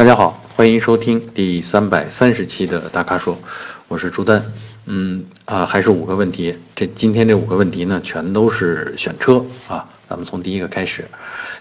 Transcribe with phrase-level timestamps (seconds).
[0.00, 3.38] 大家好，欢迎收听第三百三十期的大咖说，
[3.86, 4.42] 我是朱丹。
[4.86, 6.56] 嗯啊，还是五个问题。
[6.74, 9.86] 这今天这五个问题呢，全都是选车啊。
[10.08, 11.04] 咱们从第一个开始。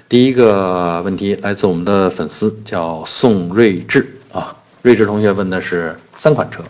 [0.07, 4.56] 第一个问题来自我们的粉丝，叫宋睿智啊。
[4.83, 6.63] 睿智同学问的是三款车，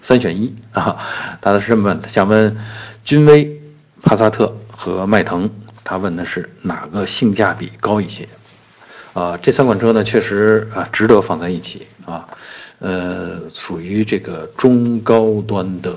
[0.00, 0.96] 三选一啊。
[1.40, 2.56] 他的是这么问，想问
[3.04, 3.60] 君威、
[4.02, 5.50] 帕萨特和迈腾，
[5.82, 8.28] 他问的是哪个性价比高一些？
[9.18, 12.28] 啊，这三款车呢，确实啊，值得放在一起啊，
[12.78, 15.92] 呃，属于这个中高端的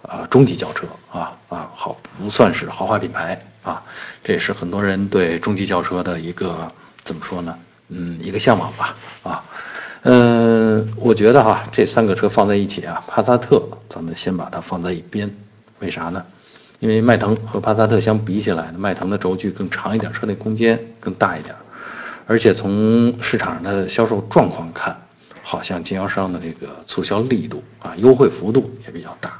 [0.00, 3.82] 啊中级轿车啊啊，好不算是豪华品牌啊，
[4.24, 6.66] 这也是很多人对中级轿车的一个
[7.04, 7.54] 怎么说呢？
[7.90, 9.44] 嗯，一个向往吧啊，
[10.04, 15.30] 嗯，我觉得哈，这三个车放在一起啊，帕萨特咱们先把它放在一边，
[15.80, 16.24] 为啥呢？
[16.78, 21.54] 因为迈腾和帕萨特相比起来，迈腾的轴距更长一点，车内空间更大一点。
[22.26, 25.00] 而且从市场上的销售状况看，
[25.42, 29.38] 好像经销商的这个促销力度啊，优惠幅度也比较大，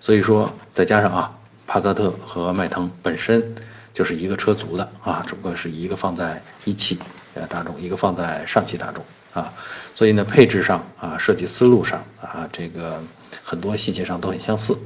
[0.00, 3.54] 所以说再加上啊，帕萨特和迈腾本身
[3.92, 6.98] 就是一个车族的啊，只不过是一个放在一汽
[7.34, 9.52] 呃大众，一个放在上汽大众啊，
[9.96, 13.02] 所以呢配置上啊，设计思路上啊，这个
[13.42, 14.78] 很多细节上都很相似。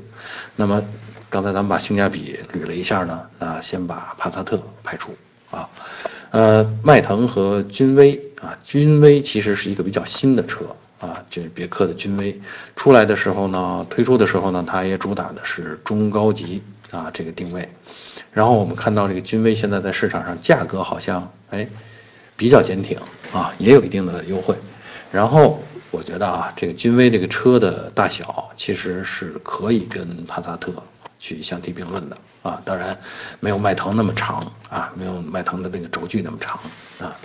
[0.56, 0.82] 那么
[1.28, 5.14] 刚才咱们把性价比捋了一下呢，啊，先把帕萨特排除
[5.50, 5.68] 啊。
[6.34, 10.64] 呃，迈腾和君威啊，君威其实是一个比较新的车
[10.98, 12.36] 啊，就是别克的君威
[12.74, 17.68] 出来的时候呢，推出的时候呢，它也主打的是中高级啊这个定位。
[18.32, 21.64] 然后我们看到这个君威现在在市场上价格好像哎
[22.36, 22.98] 比较坚挺
[23.32, 24.56] 啊，也有一定的优惠。
[25.12, 25.62] 然后
[25.92, 30.72] 我觉得啊，这个君威这个车的大小其实是可以跟帕萨特。
[31.20, 32.96] 去相提并论的啊，当然
[33.40, 36.60] 没有迈腾那么长啊，没有迈腾的那个轴距那么长
[37.00, 37.16] 啊。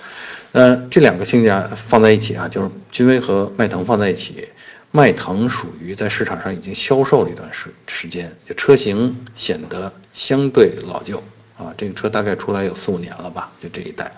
[0.53, 4.47] 呃，这两个性价放在一起啊，就是君威和迈腾放在一起，
[4.91, 11.21] 迈腾属于在市场上已经销售了一段时时间，就车型显得相对老旧
[11.57, 11.73] 啊。
[11.77, 14.09] 这个车大概出来有四五年了吧，就这一代。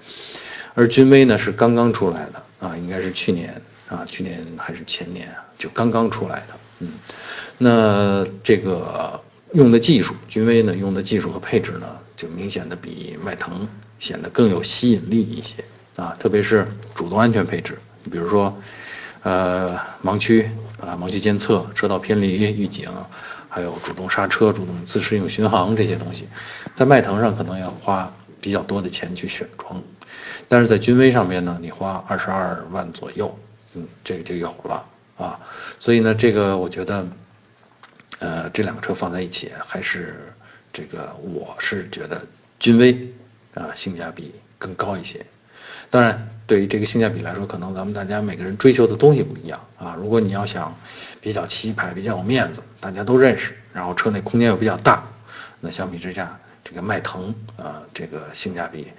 [0.76, 3.60] 而君威呢是刚刚出来的啊，应该是去年
[3.90, 6.54] 啊，去年还是前年啊，就刚刚出来的。
[6.82, 6.92] 嗯，
[7.58, 9.20] 那这个。
[9.54, 11.86] 用的技术，君威呢用的技术和配置呢，
[12.16, 13.68] 就明显的比迈腾
[14.00, 15.58] 显得更有吸引力一些
[15.98, 17.78] 啊，特别是主动安全配置，
[18.10, 18.58] 比如说，
[19.24, 22.90] 呃，盲区啊，盲区监测、车道偏离预警，
[23.50, 26.30] 还有主动刹车、主动自适应巡航这些东西，
[26.74, 29.82] 在迈腾上可能要花比较多的钱去选装，
[30.48, 33.38] 但是在君威上面呢，你花二十二万左右，
[33.74, 34.86] 嗯，这个就有了
[35.18, 35.38] 啊，
[35.78, 37.06] 所以呢，这个我觉得。
[38.22, 40.32] 呃，这两个车放在一起，还是
[40.72, 42.22] 这个，我是觉得
[42.60, 42.96] 君威
[43.56, 45.26] 啊性价比更高一些。
[45.90, 49.98] 当然，对于这个性价比来说，可能咱们大家每个人追求的东西不一样啊。
[50.00, 50.72] 如果你要想
[51.20, 55.04] 比较气派、比较有面子，大家都认识，然后车内空间又比较大，
[55.60, 58.90] 那相比之下，这个迈腾啊，这个性价比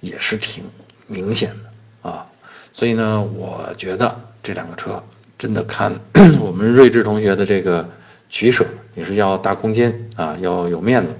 [0.00, 0.64] 也是挺
[1.06, 2.26] 明显的啊。
[2.72, 5.04] 所以呢，我觉得这两个车
[5.38, 5.94] 真的看
[6.40, 7.86] 我们睿智同学的这个。
[8.28, 11.14] 取舍，你是要大空间啊，要有面子，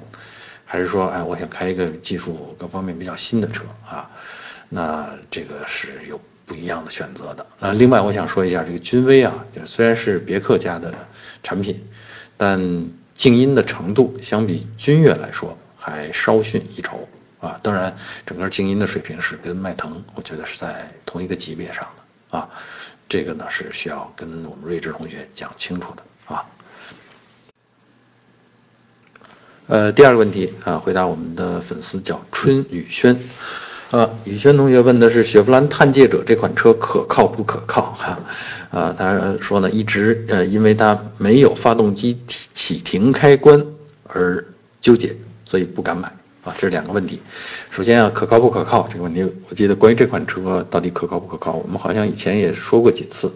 [0.65, 4.10] 还是说，哎，我想开一个技术各方面比较新的车啊？
[4.69, 7.47] 那这个是有不一样的选择的。
[7.60, 10.92] 那另外，我想说一下这个君威啊，就虽然是别克家的
[11.42, 11.81] 产品，
[12.37, 12.59] 但
[13.15, 17.60] 静音的程度相比君越来说还稍逊一筹啊。
[17.62, 17.94] 当然，
[18.26, 22.48] 整个静音的水平是跟迈腾，我觉得是在同一个级别上的啊。
[23.09, 26.44] 这个呢是需要跟我们睿智同学讲清楚的啊。
[29.66, 33.19] 呃，第二个问题啊，回答我们的粉丝叫春雨轩，
[33.91, 37.92] 啊，雨轩同学问的是雪佛兰探界者这款车可靠不可靠？
[37.92, 38.19] 哈，
[38.70, 42.19] 啊，他说呢，一直呃，因为它没有发动机
[42.53, 43.64] 启停开关
[44.08, 44.44] 而
[44.82, 45.16] 纠结，
[45.47, 46.12] 所以不敢买
[46.44, 46.53] 啊。
[46.56, 47.22] 这是两个问题。
[47.70, 53.33] 首先啊，可靠不可靠这个问题，我记得关于这款车到底可靠不可靠，我们好像以前也说过几次，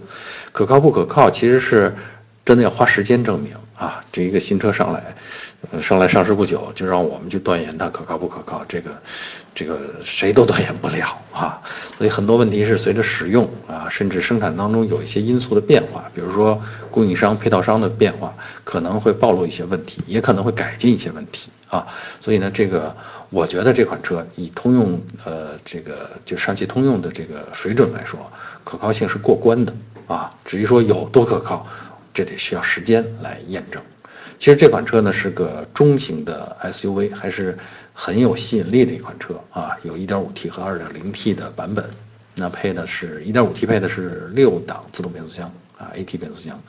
[0.52, 1.96] 可靠不可靠其实是
[2.44, 4.04] 真的要花时间证明啊。
[4.12, 5.14] 这一个新车上来。
[5.82, 8.90] 上来上市不久，就让我们去断言它可靠不可靠，这个，
[9.52, 11.60] 这个谁都断言不了啊。
[11.96, 18.32] 所以很多问题是随着使用啊，甚至生产当中有一些因素的变化，比如说供应商、配套商的变化，
[18.62, 21.84] 可能会暴露一些问题，也可能会改进一些问题啊。
[22.20, 22.94] 所以呢，这个
[23.28, 28.30] 我觉得这款车以通用呃这个就上汽通用的这个水准来说，
[28.62, 29.74] 可靠性是过关的
[30.06, 30.32] 啊。
[30.44, 31.66] 至于说有多可靠，
[32.18, 33.80] 这得需要时间来验证。
[34.40, 37.56] 其实这款车呢是个中型的 SUV，还是
[37.92, 41.88] 很有吸引力的一款车啊，有 1.5T 和 2.0T 的版本
[42.34, 46.60] 那配的是 1.5T 配的是六档自动变速箱啊，AT 变速箱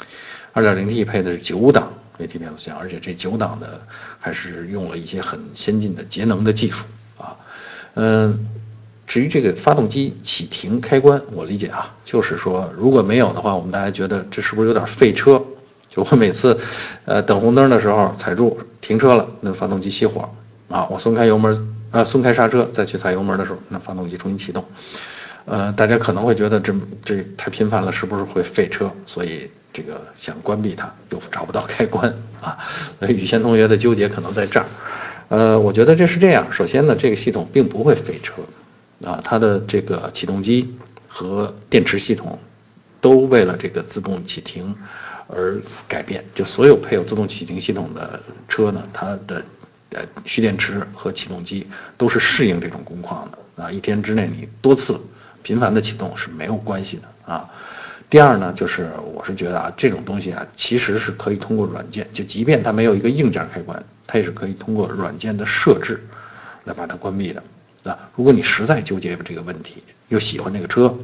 [0.54, 3.82] ，2.0T 配的是九档 AT 变速箱，而且这九档的
[4.20, 6.86] 还是用了一些很先进的节能的技术
[7.18, 7.36] 啊，
[7.96, 8.48] 嗯。
[9.10, 15.44] 至于这个发动机启停开关，我理解啊，就是说如果没有的话，我们大家觉得这是不是有点费车？
[15.90, 16.56] 就我每次，
[17.06, 20.30] 呃，等红灯的时候踩住停车了，那发动机熄火
[20.70, 24.64] 啊，我松开油门，啊，松开刹车再去踩油门的时候，那发动机重新启动。
[25.46, 26.72] 呃，大家可能会觉得这
[27.04, 28.92] 这太频繁了，是不是会费车？
[29.08, 32.56] 所以这个想关闭它又找不到开关啊。
[33.00, 34.68] 所以雨贤同学的纠结可能在这儿。
[35.30, 36.46] 呃，我觉得这是这样。
[36.52, 38.34] 首先呢，这个系统并不会费车。
[39.06, 40.76] 啊，它的这个启动机
[41.08, 42.38] 和电池系统
[43.00, 44.76] 都为了这个自动启停
[45.28, 46.24] 而改变。
[46.36, 49.44] 就所有配有自动启停系统的车呢，它的
[49.92, 51.68] 呃蓄电池和启动机
[51.98, 53.72] 都是适应这种工况的啊。
[53.72, 55.00] 一天之内你多次
[55.42, 57.50] 频繁的启动是没有关系的啊。
[58.10, 66.04] 第二呢，就是我是觉得啊，这种东西啊，其实是可以通过软件，就即便它没有一个硬件开关，它也是可以通过软件的设置
[66.64, 67.44] 来把它关闭的。
[67.90, 70.96] 啊，如果你实在纠结这个问题，又喜欢这个车，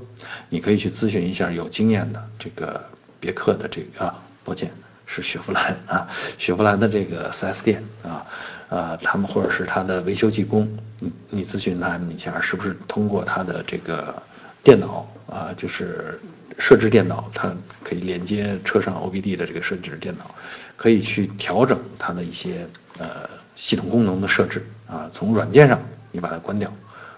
[0.49, 2.83] 你可以去咨询一下有经验的这个
[3.19, 4.71] 别克的这个啊，抱歉
[5.07, 8.25] 是雪佛兰啊，雪佛兰的这个 4S 店啊，
[8.69, 10.67] 呃，他们或者是他的维修技工，
[10.99, 14.21] 你你咨询他们一下，是不是通过他的这个
[14.63, 16.19] 电脑啊，就是
[16.59, 17.51] 设置电脑，它
[17.83, 20.33] 可以连接车上 OBD 的这个设置电脑，
[20.75, 22.67] 可以去调整它的一些
[22.99, 25.79] 呃系统功能的设置啊，从软件上。
[26.15, 26.71] 你把它关掉，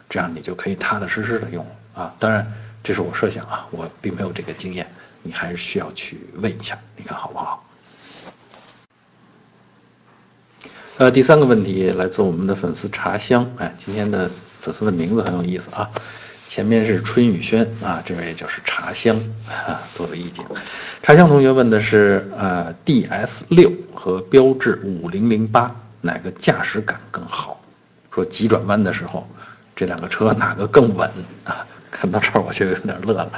[0.10, 1.64] 这样你就可以踏踏实实的用
[1.94, 2.12] 啊！
[2.18, 2.52] 当然，
[2.84, 4.90] 这是我设想啊，我并没有这个经验，
[5.22, 7.64] 你还是需要去问一下，你看好不好？
[10.98, 14.28] 呃，第三个问题来自我们的粉丝茶香，哎，今天的
[14.60, 15.88] 粉丝的名字很有意思啊，
[16.48, 19.16] 前面是春雨轩啊，这位就是茶香
[19.48, 20.44] 啊，多有意境。
[21.04, 27.62] 茶香同学问的是，呃，DS 六和标致五零零八哪个驾驶感更好？
[28.18, 29.28] 说急转弯的时候，
[29.76, 31.08] 这两个车哪个更稳
[31.44, 31.64] 啊？
[31.92, 33.32] 看到这儿我就有点乐了。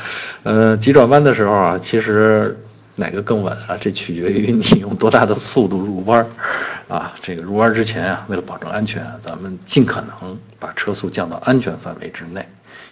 [0.43, 2.57] 呃，急转弯的时候啊，其实
[2.95, 3.75] 哪个更稳啊？
[3.77, 7.13] 这取决于你用多大的速度入弯儿啊。
[7.21, 12.47] 这个入弯之前啊，为了保证安全，咱们尽可能把车速降到安全范围之内，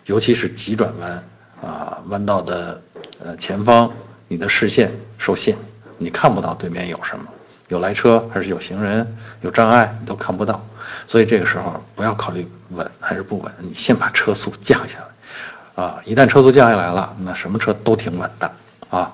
[0.08, 1.24] 尤其是急转弯
[1.62, 2.82] 啊，弯道的
[3.24, 3.90] 呃前方，
[4.28, 5.56] 你的视线受限，
[5.98, 7.24] 你看不到对面有什么。
[7.68, 9.06] 有来车还是有行人，
[9.42, 10.66] 有障碍你都看不到，
[11.06, 18.52] 所以这个时候不要考虑稳还是不稳，你先把车速降下来，啊，一旦车速降下来了，那什么车都挺稳的，
[18.90, 19.12] 啊，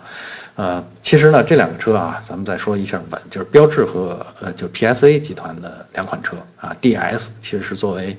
[0.56, 8.16] 呃，其实呢这两个车啊，咱们再说一下稳，就是标致和呃就 PSA 集团的两款车啊，DS 其实是作为，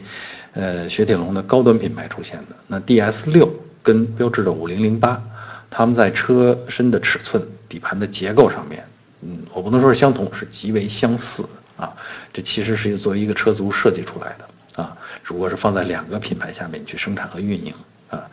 [0.55, 3.49] 呃雪铁龙的高端品牌出现的，那 DS 六
[3.83, 5.23] 跟标致的五零零八，
[5.71, 8.85] 它们在车身的尺寸、底盘的结构上面。
[9.27, 11.45] 嗯，我不能说是相同，是极为相似
[11.77, 11.93] 啊。
[12.33, 14.97] 这其实是作为一个车族设计出来的啊。
[15.23, 17.73] 如果是放在两个品牌下面去生产和运营
[18.11, 18.29] 啊，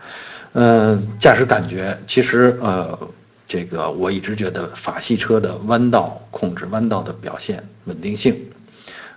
[0.54, 3.00] 嗯，驾驶感觉其实呃，
[3.48, 8.38] 这个我一直觉得法系车的弯道控制、弯道的表现、稳定性，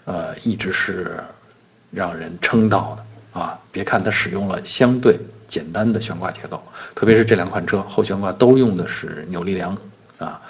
[0.04, 1.18] 呃，一直是
[1.90, 2.96] 让人称道
[3.32, 3.58] 的啊。
[3.72, 5.18] 别看它使用了相对
[5.48, 6.62] 简单的悬挂结构，
[6.94, 9.76] 特别是这两款车后悬挂都用的是扭力梁。
[10.18, 10.40] 啊，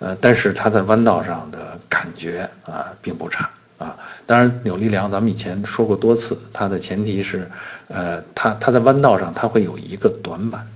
[0.00, 3.96] 呃，但是它在弯道上的感觉啊，并不差啊。
[4.26, 7.50] 当然，扭力梁咱们以前说过多次，它的前提是，
[7.88, 10.66] 呃，它它在弯道上它会有一个短板，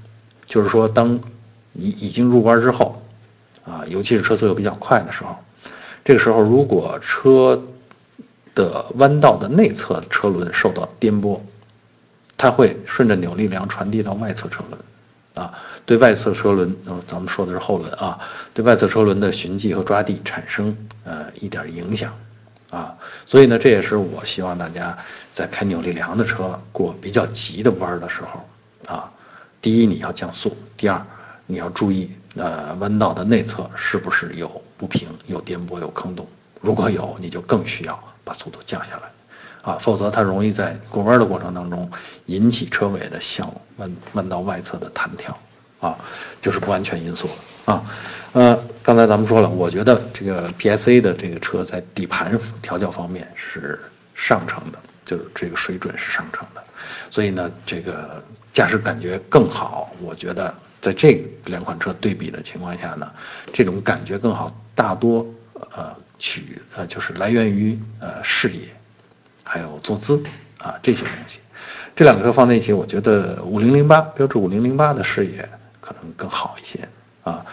[0.47, 1.19] 就是说，当
[1.75, 3.03] 已已经入弯之后，
[3.65, 5.37] 啊，尤其是车速又比较快的时候，
[6.05, 7.61] 这个时候如果车
[8.55, 11.41] 的弯道的内侧车轮受到颠簸，
[12.37, 14.81] 它会顺着扭力梁传递到外侧车轮。
[15.39, 15.55] 啊，
[15.87, 18.19] 对外侧车轮，呃，咱们说的是后轮啊，
[18.53, 22.13] 对外侧车轮的循迹和抓地产生呃一点影响，
[22.71, 22.93] 啊，
[23.25, 24.99] 所以呢，这也是我希望大家
[25.33, 29.09] 在开扭力梁的车过比较急的弯的时候，啊，
[29.63, 31.01] 第一你要降速，第二
[31.47, 36.27] 你要注意呃弯道的内侧是不是有不平、有颠簸、有坑洞，
[36.61, 39.18] 如果有，你就更需要把速度降下来。
[39.63, 41.91] 啊，否则它容易在过弯的过程当中
[42.27, 45.37] 引起车尾的向弯弯道外侧的弹跳，
[45.81, 45.97] 啊，
[46.41, 47.83] 就是不安全因素了啊。
[48.33, 53.79] 呃，刚才咱们说了，我觉得这个 PSA 的这个车在底盘调教方面是
[54.15, 56.63] 上乘的，就是这个水准是上乘的，
[57.11, 58.23] 所以呢，这个
[58.53, 59.91] 驾驶感觉更好。
[60.01, 63.11] 我觉得在这两款车对比的情况下呢，
[63.53, 65.27] 这种感觉更好，大多
[65.75, 68.69] 呃取呃就是来源于呃视野。
[69.51, 70.23] 还有坐姿
[70.59, 71.41] 啊这些东西，
[71.97, 75.49] 这两个车放在一起，我觉得五零零八标致五零零八的视野
[75.81, 76.87] 可能更好一些
[77.25, 77.45] 啊。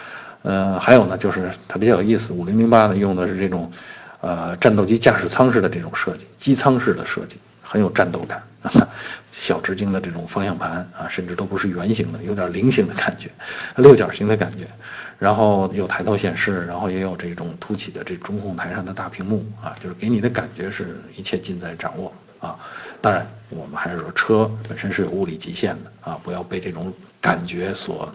[0.43, 3.71] 呃，还有呢，就是它比较有意思，五零零八呢用的是这种
[4.19, 8.43] 呃战斗机驾驶舱式的这种设计，机舱式的设计，很有战斗感。
[9.31, 13.29] 小直径的这种方向盘啊，甚至都不是圆形的，有点菱形的感觉，
[13.75, 14.67] 六角形的感觉。
[15.17, 22.59] 然后有抬头显示，然后也有这种凸起的这中控台上的大屏幕啊，就是给你的感觉是一切尽在掌握啊。
[23.01, 26.91] 当然，我们还是说车本身是有物理极限的啊，不要被这种
[27.21, 28.13] 感觉所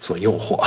[0.00, 0.58] 所诱惑，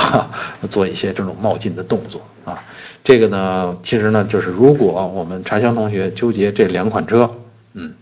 [0.70, 2.62] 做一些这种冒进的动作啊。
[3.02, 7.28] 这个呢，其实呢，就是如果我们茶香同学纠结这两款车，
[7.72, 7.92] 嗯，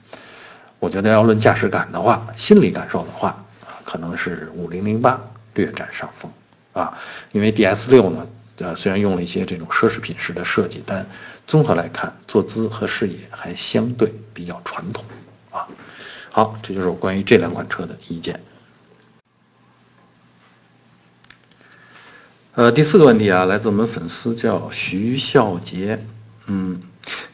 [0.80, 3.42] 我觉得要论驾驶感的话，心理感受的话，
[3.84, 5.18] 可能是五零零八
[5.54, 6.30] 略占上风。
[6.74, 6.98] 啊，
[7.32, 8.26] 因为 D S 六呢，
[8.58, 11.06] 呃，虽然用了一些这种奢侈品式的设计，但
[11.46, 15.04] 综合来看，坐姿和视野还相对比较传统
[15.50, 15.66] 啊。
[16.30, 18.38] 好，这就是我关于这两款车的意见。
[22.56, 26.04] 呃，第四个问题啊，来自我们粉丝叫徐孝杰，
[26.46, 26.80] 嗯，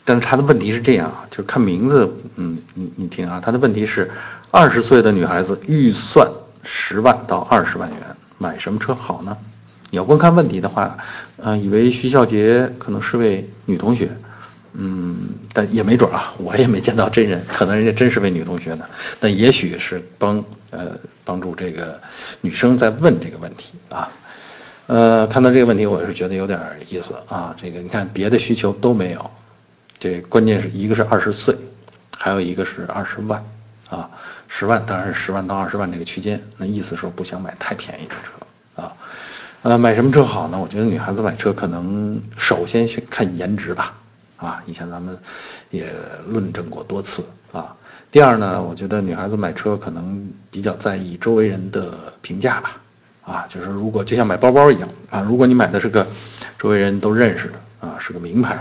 [0.05, 4.11] 但是他的问题是这样啊，就是看名字，嗯，你你听啊，他的问题是
[4.51, 6.31] 二十岁的女孩子，预算
[6.63, 8.17] 十万到二十万元。
[8.41, 9.37] 买什么车好呢？
[9.91, 10.97] 你要光看问题的话，
[11.37, 14.09] 呃，以为徐小杰可能是位女同学，
[14.73, 18.87] 嗯，但也没准啊，我也没见到真人， 可能人家真是位女同学呢。
[19.19, 20.93] 但也许是帮呃
[21.23, 22.01] 帮助这个
[22.41, 24.09] 女生在问这个问题啊，
[24.87, 27.55] 呃，看到这个问题，我是觉得有点意思啊。
[27.61, 29.31] 这个你看别的需求都没有，
[29.99, 31.55] 这关键是一个是二十岁，
[32.17, 33.45] 还有一个是二十万
[33.91, 34.09] 啊。
[34.53, 38.93] 十万当然是十万到二十万这个区间，那意思说不想买太便宜的车啊，
[39.63, 40.59] 呃，买什么车好呢？
[40.59, 43.95] 我觉得女孩子买车可能首先去看颜值吧，
[44.37, 45.17] 啊，以前咱们
[45.71, 45.95] 也
[46.27, 47.77] 论证过多次啊。
[48.11, 52.77] 第二呢，我觉得女孩子买车可能比较在意周围人的评价吧，
[53.25, 56.05] 啊，就是如果就像买包包一样啊，如果你买的是个
[56.59, 58.57] 周围人都认识的啊，是个名牌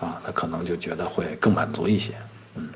[0.00, 2.14] 啊，那可能就觉得会更满足一些，
[2.54, 2.70] 嗯，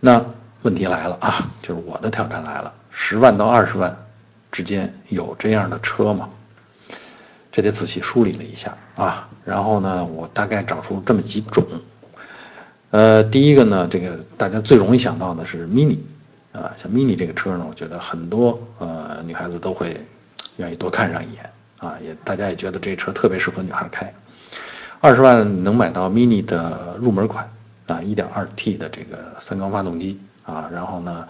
[0.00, 0.24] 那。
[0.64, 3.94] 问题来了啊，就是我的挑战来了，十万到二十万
[4.50, 6.26] 之间有这样的车吗？
[7.52, 9.28] 这得仔细梳理了一下啊。
[9.44, 11.62] 然后呢，我大概找出这么几种。
[12.92, 15.98] 呃，第一个呢，这个大家最容易想到的是 mini
[16.52, 20.00] 啊，像 mini 这个车呢，我觉得很多呃女孩子都会
[20.56, 24.10] 愿意多看上一眼啊，也大家也觉得这车特别适合女孩开。
[25.00, 27.46] 二十万能买到 mini 的入门款
[27.86, 30.18] 啊，一点二 T 的这个三缸发动机。
[30.44, 31.26] 啊，然后呢，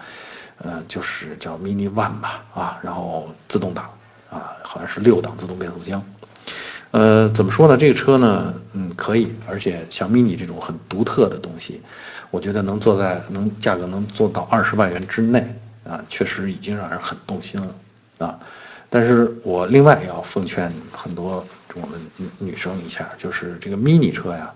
[0.59, 3.85] 呃，就是叫 Mini One 吧，啊，然后自动挡，
[4.31, 6.03] 啊，好像是六档自动变速箱，
[6.91, 7.77] 呃，怎么说呢？
[7.77, 11.81] 这个车呢，嗯，可以，而且像 Mini 这种很独特的东西，
[12.31, 15.47] 我觉得能做在能价格能做到二十万元之内，
[15.85, 18.39] 啊，确实已经让人很动心了，啊，
[18.91, 21.45] 但是我另外也要奉劝很多
[21.75, 24.53] 我们女女生一下，就是这个 Mini 车呀，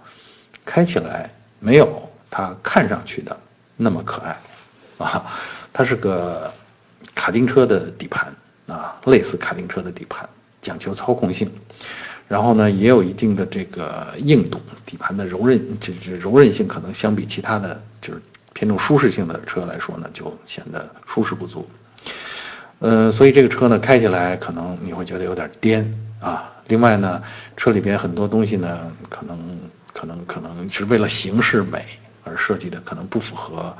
[0.64, 3.36] 开起来没有它看上去的
[3.78, 4.38] 那么可爱。
[4.98, 5.24] 啊，
[5.72, 6.52] 它是个
[7.14, 8.34] 卡丁车的底盘
[8.66, 10.28] 啊，类似卡丁车的底盘，
[10.60, 11.48] 讲求操控性，
[12.26, 18.20] 然后呢也有一定的这个硬度，底盘的柔韧，这这柔韧性可能相比其他的就是
[18.52, 21.68] 偏重舒适性的车来说呢，就显得舒适不足。
[22.80, 25.88] 呃，所以这个车呢开起来可能你会觉得有点颠
[26.20, 26.52] 啊。
[26.66, 27.22] 另外呢，
[27.56, 29.38] 车里边很多东西呢，可能
[29.92, 31.84] 可能可能是为了形式美
[32.28, 33.74] 而设计的，可能不符合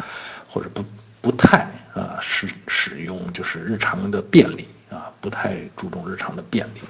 [0.49, 0.83] 或者不。
[1.21, 6.81] 不太啊使使用就是日常的便利啊，不太注重日常的便利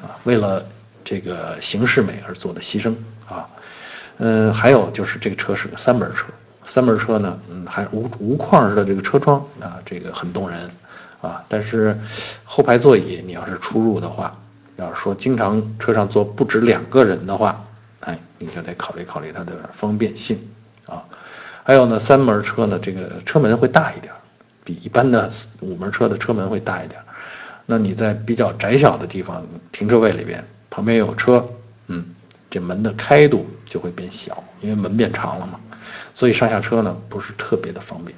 [0.00, 0.64] 啊，为了
[1.02, 2.94] 这个形式美而做的牺牲
[3.28, 3.46] 啊，
[4.18, 6.26] 嗯，还有就是这个车是个三门车，
[6.64, 10.70] 三门车呢，嗯，还无无框式的这个车窗啊，这个很动人
[11.20, 11.98] 啊，但是
[12.44, 14.32] 后排座椅你要是出入的话，
[14.76, 17.62] 要是说经常车上坐不止两个人的话，
[18.00, 20.38] 哎，你就得考虑考虑它的方便性
[20.92, 21.04] 啊。
[21.64, 24.12] 还有呢，三门车呢，这个车门会大一点，
[24.64, 25.30] 比一般的
[25.60, 27.00] 五门车的车门会大一点。
[27.66, 31.48] 那你在比较窄小的地方停车位里边，旁边有车，
[31.86, 32.04] 嗯，
[32.50, 35.60] 这门的开度就会变小，因为门变长了嘛。
[36.14, 38.16] 所以上下车呢不是特别的方便，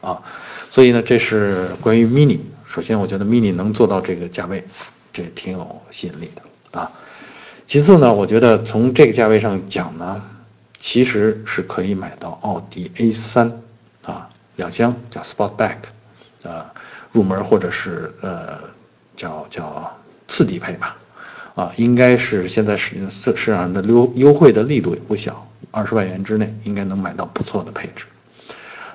[0.00, 0.20] 啊，
[0.68, 2.40] 所以呢这是关于 mini。
[2.66, 4.64] 首先我觉得 mini 能做到这个价位，
[5.12, 6.90] 这挺有吸引力的啊。
[7.68, 10.20] 其次呢，我觉得从这个价位上讲呢。
[10.82, 13.52] 其实是可以买到奥迪 A 三，
[14.02, 15.76] 啊，两厢叫 Sportback，
[16.42, 16.74] 啊，
[17.12, 18.58] 入门或者是呃，
[19.16, 19.96] 叫叫
[20.26, 20.96] 次低配吧，
[21.54, 28.04] 啊，应该是现在市市市场的优优惠的力度也不小，二十万元之内应该能买到不错的配置。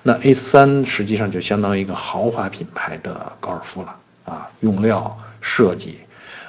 [0.04, 6.00] 那 A 三实际上就相当于一个豪华品牌的高尔夫了啊，用料设计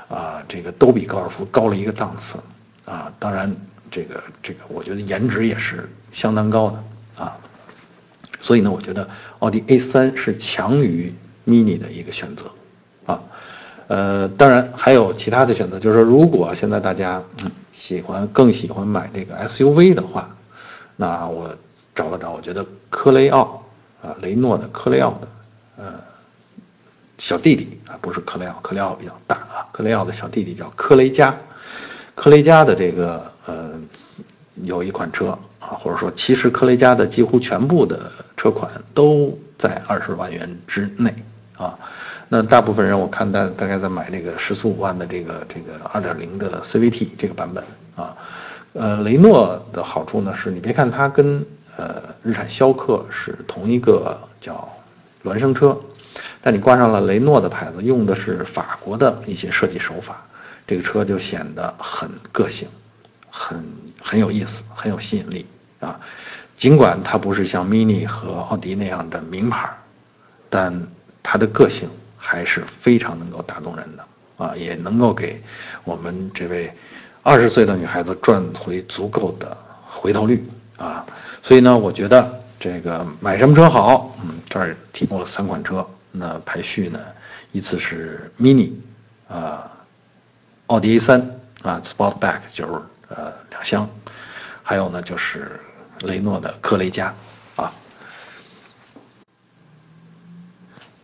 [0.08, 2.40] 啊，这个都比高尔夫高了一个档次
[2.84, 3.12] 啊。
[3.20, 3.54] 当然，
[3.90, 7.36] 这个这个，我觉得颜值也是相当高的啊。
[8.40, 9.08] 所以呢，我觉得
[9.40, 11.12] 奥迪 A 三是强于
[11.46, 12.50] Mini 的一个选择
[13.06, 13.20] 啊。
[13.88, 17.22] 呃，当然还有其他的选择，就是说，如果现在大家
[17.72, 20.28] 喜欢更喜欢买这个 SUV 的话，
[20.94, 21.56] 那我
[21.94, 23.64] 找了找，我觉得科雷傲
[24.02, 25.28] 啊，雷诺的科雷傲的
[25.78, 25.94] 呃
[27.16, 31.34] 小弟弟啊，不是科雷傲，科雷傲比较大啊，科雷傲的小弟弟叫科雷嘉，
[32.14, 33.72] 科雷嘉的这个呃
[34.62, 41.14] 有一款车啊，或者说其实科雷嘉的几乎全部的车款都在二十万元之内
[41.56, 41.78] 啊。
[42.28, 47.64] 那大部分人我看大大概在买这个十四五万的这个这个二点零的 CVT 这个版本
[47.96, 48.14] 啊，
[48.74, 51.42] 呃，雷诺的好处呢是你别看它跟
[51.76, 54.68] 呃日产逍客是同一个叫
[55.24, 55.78] 孪生车，
[56.42, 60.26] 但你挂上了雷诺的牌子，用的是法国的一些设计手法，
[60.66, 62.68] 这个车就显得很个性，
[63.30, 63.64] 很
[64.02, 65.46] 很有意思，很有吸引力
[65.80, 66.00] 啊。
[66.56, 69.68] 尽管它不是像 Mini 和奥迪那样的名牌，
[70.50, 70.86] 但
[71.22, 71.88] 它的个性。
[72.20, 74.04] 还是非常能够打动人的
[74.44, 75.40] 啊，也能够给
[75.84, 76.70] 我们这位
[77.22, 79.56] 二十岁的女孩子赚回足够的
[79.86, 80.44] 回头率
[80.76, 81.06] 啊。
[81.44, 84.14] 所以呢，我觉得这个买什么车好？
[84.24, 86.98] 嗯，这儿提供了三款车，那排序呢，
[87.52, 88.72] 依次是 Mini
[89.28, 89.70] 啊，
[90.66, 91.22] 奥迪 A3
[91.62, 92.72] 啊，Sportback 就是
[93.08, 93.88] 呃两厢，
[94.62, 95.60] 还有呢就是
[96.02, 97.14] 雷诺的科雷嘉
[97.56, 97.72] 啊。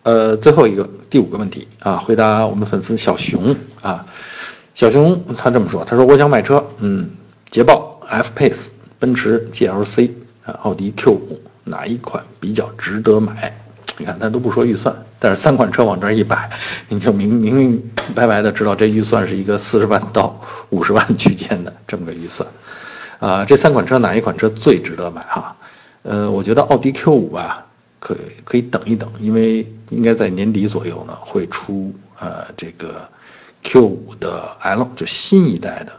[0.02, 4.04] 呃，最后一个第五个问题啊，回答我们粉丝小熊啊，
[4.74, 7.10] 小熊他这么说，他说我想买车，嗯，
[7.50, 8.68] 捷豹、F Pace、
[8.98, 10.10] 奔驰 GLC
[10.44, 13.58] 啊，奥迪 Q 五哪一款比较值得买？
[13.96, 14.94] 你看他都不说预算，
[15.24, 16.50] 但是三款车往这儿一摆，
[16.90, 22.46] 你就明明明白白的知道这预算是一个四十万到五十万区间的这么个预算
[23.20, 23.42] 啊。
[23.46, 25.56] 这三款车哪一款车最值得买哈？
[26.02, 27.64] 呃，我觉得奥迪 Q 五啊。
[28.00, 33.08] 可可以等一等，因为应该在年底左右呢会出呃这个
[33.62, 35.92] Q 五的 L，就新一代的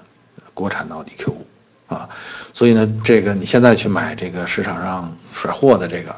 [0.53, 1.47] 国产的奥迪 Q 五
[1.91, 2.07] 啊，
[2.53, 6.15] 所以呢这个你现在去买这个市场上甩货的这个，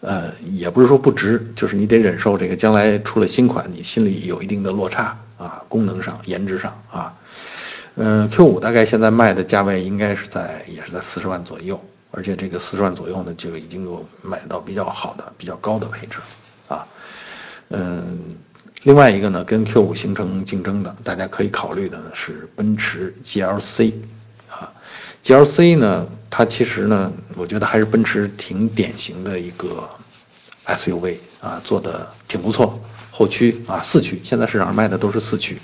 [0.00, 7.14] 呃也不是说不值，就是你得忍受这个将来出了新款，你心里有一定的落差啊，功能上、颜值上啊，
[7.96, 11.80] 嗯 Q 五大概现在卖的价位应该是在也是在四十万左右。
[12.12, 16.16] 而且这个四十万左右呢，就已经有买到比较好的、比较高的配置，
[16.66, 16.86] 啊，
[17.68, 18.18] 嗯，
[18.84, 23.92] 另外一个呢，跟 Q 五形成竞争的，大家可以考虑的呢是奔驰 GLC，
[24.48, 24.72] 啊
[25.22, 29.88] ，GLC 呢，它其实呢，我觉得还是奔驰挺典型的一个
[30.66, 32.78] SUV 啊，做的挺不错，
[33.10, 35.58] 后驱啊，四驱，现在市场上卖的都是四驱，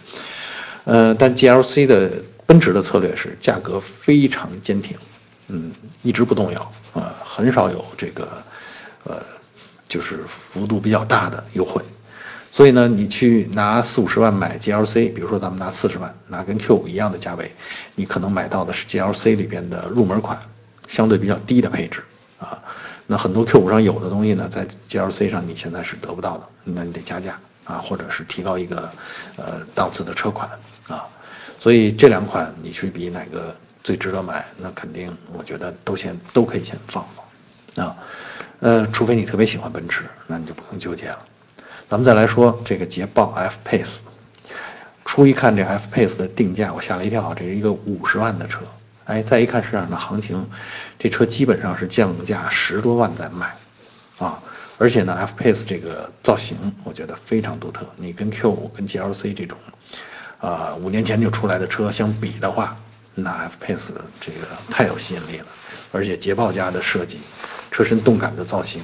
[0.85, 2.11] 呃，但 GLC 的
[2.47, 4.97] 奔驰的策略是价格非常坚挺。
[5.49, 5.73] 嗯，
[6.03, 8.43] 一直不动摇啊，很少有这个，
[9.05, 9.23] 呃，
[9.89, 11.83] 就是幅度比较大的优惠，
[12.53, 17.51] 所以呢，你去拿四五十万买 GLC，比如说咱们拿四十万，拿跟 Q 五一样的价位，
[17.95, 20.39] 你可能买到的是 GLC 里边的入门款，
[20.87, 22.05] 相对比较低的配置
[22.39, 22.57] 啊。
[23.07, 28.89] 那很多 Q 五上有的东西呢，在 GLC 上你现在是得不到的，那你得加价啊，或者是提高一个
[29.37, 30.49] 呃档次的车款
[30.87, 31.09] 啊。
[31.59, 33.55] 所以这两款你去比哪个？
[33.85, 37.05] 最值得买，那肯定，我觉得都先都可以先放
[37.75, 37.97] 放，啊，
[38.61, 41.19] 呃，除非你特别喜欢奔驰，那你就不用纠结了。
[41.89, 43.99] 咱们再来说这个捷豹 F Pace，
[45.05, 48.61] 初一看这 F Pace 的定价，我吓了一跳，这是一个五十万的车，
[49.05, 50.49] 哎，再一看市场的行情，
[50.99, 53.55] 这车基本上是降价十多万在卖，
[54.19, 54.43] 啊，
[54.79, 59.59] 而且呢，F Pace 这个造型我觉得非常独特，你跟 Q 五跟 GLC 这种，
[60.41, 62.77] 啊，五年前就出来的车相比的话。
[63.15, 65.47] 那 F Pace 这个太有吸引力了，
[65.93, 67.19] 而且捷豹家的设计，
[67.71, 68.83] 车身动感的造型，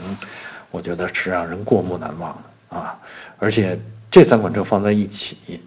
[0.71, 2.99] 我觉得是让人过目难忘的啊！
[3.39, 3.79] 而且
[4.11, 5.61] 这三款车放在一起，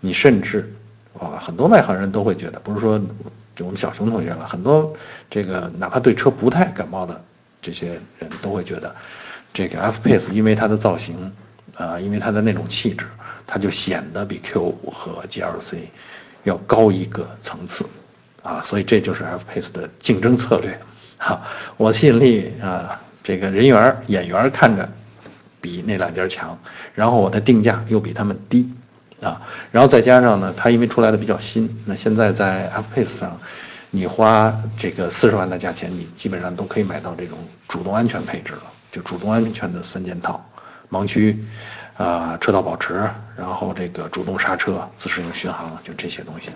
[0.00, 0.72] 你甚至
[1.18, 2.98] 啊，很多外行人都会觉得，不是说
[3.54, 4.94] 就我们小熊同学了，很多
[5.30, 7.20] 这个哪怕对车不太感冒的
[7.62, 8.94] 这些人都会觉得，
[9.52, 11.32] 这个 F Pace 因为它的造型
[11.76, 13.06] 啊，因为它的那种气质，
[13.46, 15.76] 它就显得比 Q 五和 GLC。
[16.44, 17.86] 要高一个层次，
[18.42, 20.78] 啊，所以这就是 F Pace 的竞争策略，
[21.16, 21.40] 哈，
[21.78, 24.86] 我吸引力啊，这个人缘演员看着
[25.64, 26.58] 比那两家强，
[26.94, 28.70] 然后我的定价又比他们低，
[29.22, 29.40] 啊，
[29.72, 33.40] 然后再加上呢，它因为出来的比较新，那现在在 F Pace 上，
[33.90, 40.44] 你花这个四十万的价钱，你基本上都可以买到这种主动安全配置了，就主动安全的三件套，
[40.90, 41.42] 盲区，
[41.96, 46.50] 啊，车道保持，然后这个主动刹车、自适应巡航，就这些东西，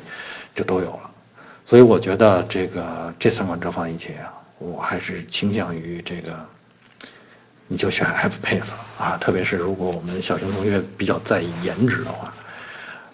[0.55, 1.11] 就都有了。
[1.65, 6.39] 所以我觉得这个这三款车放一起啊，我还是倾向于这个，
[7.69, 12.35] 你就选 F Pace 啊，特别是如果我们小型同学比较在意颜值的话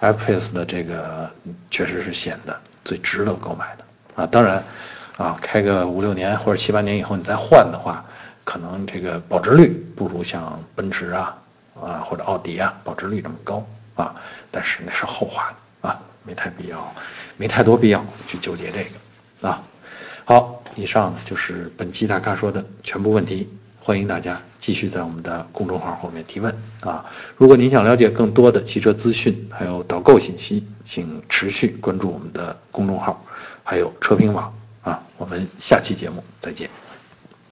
[0.00, 1.30] ，F Pace 的这个
[1.70, 4.26] 确实是显得最值得购买的啊。
[4.26, 4.64] 当然，
[5.16, 8.02] 啊，开个五六年或者七八年以后你再换的话。
[8.46, 11.34] 可能这个保值率不如像奔驰啊
[11.80, 14.14] 啊或者奥迪啊保值率这么高啊，
[14.50, 16.94] 但是那是后话啊，没太必要，
[17.38, 19.62] 没太多必要去纠结这个啊。
[20.26, 23.48] 好，以上就是本期大咖说的全部问题，
[23.86, 27.04] 欢迎大家继续在我们的公众号后面提问啊。
[27.36, 33.22] 如果您想了解更多的汽车资讯还有导购信息，请持续关注我们的公众号，
[33.62, 35.02] 还有车评网啊。
[35.18, 36.70] 我们下期节目再见。